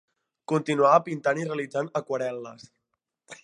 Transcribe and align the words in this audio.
Continuava 0.51 1.03
pintant 1.09 1.41
i 1.41 1.45
realitzant 1.49 1.91
aquarel·les. 2.03 2.69